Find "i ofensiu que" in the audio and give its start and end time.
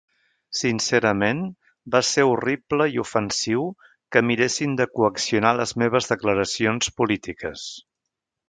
2.95-4.25